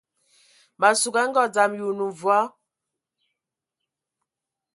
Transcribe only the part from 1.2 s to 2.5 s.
a ngɔ dzam, yi onə mvɔí?